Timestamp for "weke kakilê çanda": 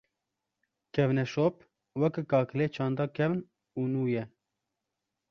1.99-3.05